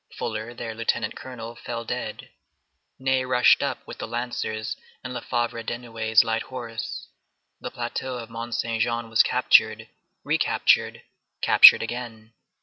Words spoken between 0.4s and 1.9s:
their lieutenant colonel, fell